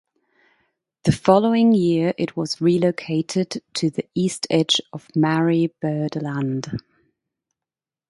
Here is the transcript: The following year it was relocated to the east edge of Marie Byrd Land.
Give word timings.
The 1.03 1.11
following 1.11 1.73
year 1.75 2.15
it 2.17 2.35
was 2.35 2.59
relocated 2.59 3.61
to 3.75 3.91
the 3.91 4.09
east 4.15 4.47
edge 4.49 4.81
of 4.91 5.07
Marie 5.15 5.75
Byrd 5.79 6.15
Land. 6.15 6.79